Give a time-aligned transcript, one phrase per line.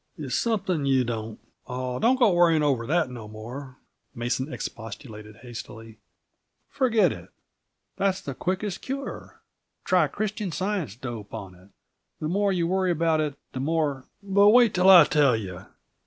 [0.17, 3.77] It's something you don't" "Oh, don't go worrying over that, no more,"
[4.15, 5.99] Mason expostulated hastily.
[6.71, 7.29] "Forget it.
[7.97, 9.43] That's the quickest cure;
[9.85, 11.69] try Christian Science dope on it.
[12.19, 15.67] The more you worry about it, the more" "But wait till I tell you!